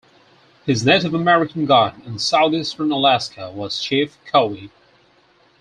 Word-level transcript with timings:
His 0.65 0.83
Native 0.83 1.13
American 1.13 1.67
guide 1.67 2.01
in 2.07 2.17
southeastern 2.17 2.91
Alaska 2.91 3.51
was 3.51 3.79
Chief 3.83 4.17
Kowee. 4.33 4.71